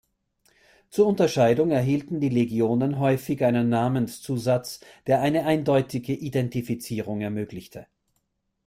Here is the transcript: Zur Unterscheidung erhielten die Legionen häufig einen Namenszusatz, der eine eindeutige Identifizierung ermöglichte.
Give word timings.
Zur 0.89 1.05
Unterscheidung 1.05 1.69
erhielten 1.69 2.19
die 2.19 2.29
Legionen 2.29 2.97
häufig 2.97 3.43
einen 3.45 3.69
Namenszusatz, 3.69 4.79
der 5.05 5.21
eine 5.21 5.45
eindeutige 5.45 6.13
Identifizierung 6.15 7.21
ermöglichte. 7.21 7.85